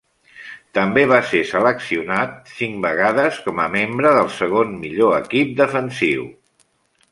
[0.77, 6.29] També va ser seleccionat cinc vegades com a membre del segon millor equip defensiu.